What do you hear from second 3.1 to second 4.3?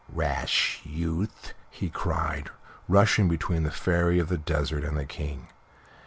between the Fairy of